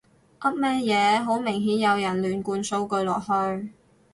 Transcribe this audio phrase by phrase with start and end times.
[0.39, 3.69] 噏乜嘢，好明顯有人亂灌數據落去